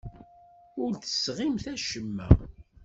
[0.83, 2.27] Ur d-tesɣimt acemma.